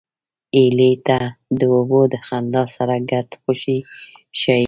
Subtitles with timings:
[0.57, 1.25] هیلۍ تل
[1.59, 3.77] د اوبو د خندا سره ګډه خوښي
[4.39, 4.59] ښيي